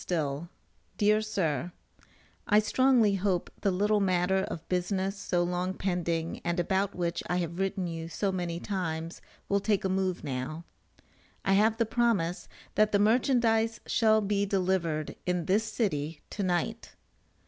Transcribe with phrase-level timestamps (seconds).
[0.03, 0.49] STILL,
[0.97, 1.71] DEAR SIR:
[2.47, 7.37] I strongly hope the little matter of business so long pending and about which I
[7.37, 10.65] have written you so many times, will take a move now.
[11.45, 16.95] I have the promise that the merchandize shall be delivered in this city to night.